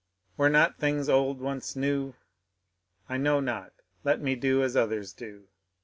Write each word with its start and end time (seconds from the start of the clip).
Were 0.35 0.49
not 0.49 0.79
things 0.79 1.09
old 1.09 1.41
onoe 1.41 1.75
new?— 1.75 2.15
I 3.07 3.17
know 3.17 3.39
not, 3.39 3.71
let 4.03 4.19
me 4.19 4.33
do 4.35 4.63
as 4.63 4.75
others 4.75 5.13
do. 5.13 5.47